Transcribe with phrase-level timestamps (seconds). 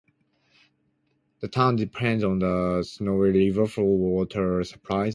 [1.41, 5.09] The town depends on the Snowy River for water supplies.